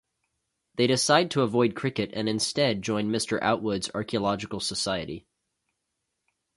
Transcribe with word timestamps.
They 0.77 0.87
decide 0.87 1.29
to 1.29 1.43
avoid 1.43 1.75
cricket 1.75 2.09
and 2.13 2.27
instead 2.27 2.81
join 2.81 3.09
Mr 3.11 3.37
Outwood's 3.39 3.91
archaeological 3.93 4.59
society. 4.59 5.27